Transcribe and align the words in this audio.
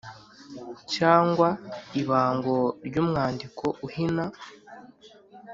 cyangwa 0.95 1.47
ibango 2.01 2.57
ry’umwandiko 2.87 3.65
uhina. 3.87 4.25